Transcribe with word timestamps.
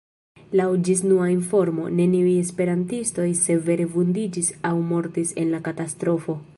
Laŭ 0.59 0.69
ĝisnuna 0.87 1.27
informo, 1.33 1.85
neniuj 2.01 2.33
esperantistoj 2.45 3.29
severe 3.43 3.87
vundiĝis 3.97 4.53
aŭ 4.71 4.75
mortis 4.93 5.39
en 5.45 5.55
la 5.57 5.63
katastrofo. 5.71 6.41